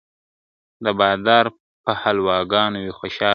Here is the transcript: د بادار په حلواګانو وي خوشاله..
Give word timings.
د 0.83 0.85
بادار 0.99 1.45
په 1.83 1.91
حلواګانو 2.01 2.77
وي 2.83 2.93
خوشاله.. 2.99 3.29